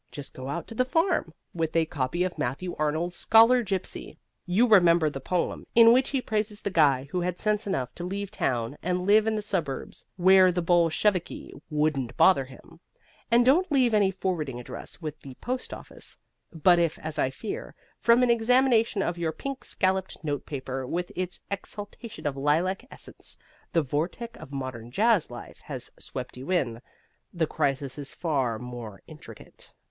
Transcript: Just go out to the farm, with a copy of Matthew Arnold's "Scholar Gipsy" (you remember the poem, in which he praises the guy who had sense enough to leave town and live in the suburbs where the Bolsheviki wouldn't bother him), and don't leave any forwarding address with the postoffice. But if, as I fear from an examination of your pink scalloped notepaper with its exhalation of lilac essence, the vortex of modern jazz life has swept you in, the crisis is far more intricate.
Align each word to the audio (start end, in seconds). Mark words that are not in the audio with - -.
Just 0.11 0.33
go 0.33 0.47
out 0.49 0.65
to 0.67 0.73
the 0.73 0.83
farm, 0.83 1.31
with 1.53 1.75
a 1.75 1.85
copy 1.85 2.23
of 2.23 2.35
Matthew 2.39 2.75
Arnold's 2.79 3.15
"Scholar 3.15 3.61
Gipsy" 3.61 4.17
(you 4.47 4.67
remember 4.67 5.11
the 5.11 5.19
poem, 5.21 5.67
in 5.75 5.93
which 5.93 6.09
he 6.09 6.23
praises 6.23 6.59
the 6.61 6.71
guy 6.71 7.07
who 7.11 7.21
had 7.21 7.37
sense 7.37 7.67
enough 7.67 7.93
to 7.93 8.03
leave 8.03 8.31
town 8.31 8.77
and 8.81 9.05
live 9.05 9.27
in 9.27 9.35
the 9.35 9.43
suburbs 9.43 10.05
where 10.17 10.51
the 10.51 10.59
Bolsheviki 10.63 11.53
wouldn't 11.69 12.17
bother 12.17 12.45
him), 12.45 12.79
and 13.29 13.45
don't 13.45 13.71
leave 13.71 13.93
any 13.93 14.09
forwarding 14.09 14.59
address 14.59 15.03
with 15.03 15.19
the 15.19 15.35
postoffice. 15.35 16.17
But 16.51 16.79
if, 16.79 16.97
as 16.97 17.19
I 17.19 17.29
fear 17.29 17.75
from 17.99 18.23
an 18.23 18.31
examination 18.31 19.03
of 19.03 19.19
your 19.19 19.31
pink 19.31 19.63
scalloped 19.63 20.17
notepaper 20.23 20.87
with 20.87 21.11
its 21.15 21.41
exhalation 21.51 22.25
of 22.25 22.35
lilac 22.35 22.87
essence, 22.89 23.37
the 23.71 23.83
vortex 23.83 24.35
of 24.39 24.51
modern 24.51 24.89
jazz 24.89 25.29
life 25.29 25.59
has 25.65 25.91
swept 25.99 26.37
you 26.37 26.49
in, 26.49 26.81
the 27.31 27.45
crisis 27.45 27.99
is 27.99 28.15
far 28.15 28.57
more 28.57 29.03
intricate. 29.05 29.71